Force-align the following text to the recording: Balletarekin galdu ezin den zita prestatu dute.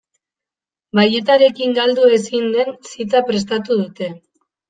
Balletarekin 0.99 1.75
galdu 1.75 2.09
ezin 2.17 2.49
den 2.55 2.73
zita 2.93 3.23
prestatu 3.29 3.79
dute. 3.85 4.09